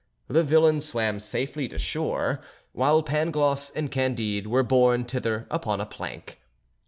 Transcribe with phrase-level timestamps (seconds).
[0.27, 5.79] The villain swam safely to the shore, while Pangloss and Candide were borne thither upon
[5.79, 6.41] a plank.